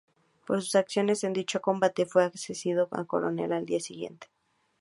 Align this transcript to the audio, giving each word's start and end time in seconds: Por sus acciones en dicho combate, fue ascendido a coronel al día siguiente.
Por 0.47 0.63
sus 0.63 0.73
acciones 0.73 1.23
en 1.23 1.31
dicho 1.31 1.61
combate, 1.61 2.07
fue 2.07 2.23
ascendido 2.23 2.87
a 2.89 3.05
coronel 3.05 3.51
al 3.53 3.67
día 3.67 3.79
siguiente. 3.79 4.29